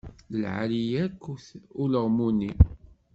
D 0.31 0.33
lɛali-yak-t 0.41 1.23
ulaɣmu-nni. 1.81 2.51